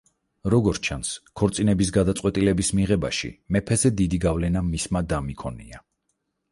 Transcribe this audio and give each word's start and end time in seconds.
როგორც 0.51 0.79
ჩანს, 0.87 1.11
ქორწინების 1.41 1.91
გადაწყვეტილების 1.97 2.73
მიღებაში 2.81 3.31
მეფეზე 3.57 3.93
დიდი 4.01 4.21
გავლენა 4.29 4.67
მისმა 4.75 5.09
დამ 5.13 5.35
იქონია. 5.37 5.89